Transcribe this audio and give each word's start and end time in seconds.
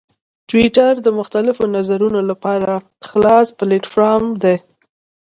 ټویټر 0.49 0.93
د 1.01 1.07
مختلفو 1.19 1.63
نظرونو 1.75 2.19
لپاره 2.29 2.71
خلاص 3.09 3.47
پلیټفارم 3.59 4.25
دی. 4.43 4.57